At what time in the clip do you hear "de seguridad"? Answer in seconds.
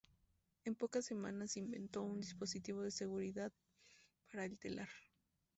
2.81-3.53